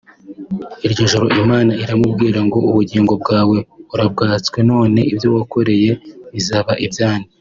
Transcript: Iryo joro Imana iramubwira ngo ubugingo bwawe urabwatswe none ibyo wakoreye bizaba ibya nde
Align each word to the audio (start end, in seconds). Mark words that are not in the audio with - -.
Iryo 0.85 1.03
joro 1.11 1.27
Imana 1.43 1.71
iramubwira 1.83 2.39
ngo 2.47 2.57
ubugingo 2.69 3.13
bwawe 3.21 3.57
urabwatswe 3.93 4.57
none 4.71 4.99
ibyo 5.11 5.27
wakoreye 5.35 5.91
bizaba 6.33 6.73
ibya 6.85 7.11
nde 7.17 7.29